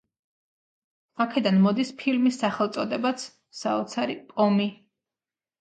[1.25, 3.29] აქედან მოდის ფილმის სახელწოდებაც–
[3.61, 4.71] „საოცარი პომი“.